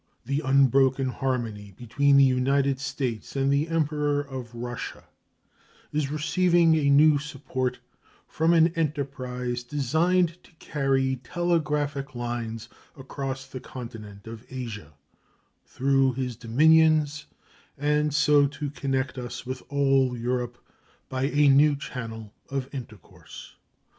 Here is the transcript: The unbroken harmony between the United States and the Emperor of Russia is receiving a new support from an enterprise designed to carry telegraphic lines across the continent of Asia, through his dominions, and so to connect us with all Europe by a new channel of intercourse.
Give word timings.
The 0.25 0.41
unbroken 0.43 1.09
harmony 1.09 1.75
between 1.77 2.17
the 2.17 2.23
United 2.23 2.79
States 2.79 3.35
and 3.35 3.53
the 3.53 3.67
Emperor 3.67 4.19
of 4.19 4.55
Russia 4.55 5.03
is 5.93 6.09
receiving 6.09 6.73
a 6.73 6.89
new 6.89 7.19
support 7.19 7.77
from 8.27 8.51
an 8.53 8.69
enterprise 8.69 9.61
designed 9.61 10.43
to 10.43 10.51
carry 10.53 11.17
telegraphic 11.17 12.15
lines 12.15 12.67
across 12.97 13.45
the 13.45 13.59
continent 13.59 14.25
of 14.25 14.43
Asia, 14.49 14.93
through 15.67 16.13
his 16.13 16.35
dominions, 16.35 17.27
and 17.77 18.11
so 18.11 18.47
to 18.47 18.71
connect 18.71 19.19
us 19.19 19.45
with 19.45 19.61
all 19.69 20.17
Europe 20.17 20.57
by 21.09 21.25
a 21.25 21.47
new 21.47 21.75
channel 21.75 22.33
of 22.49 22.73
intercourse. 22.73 23.55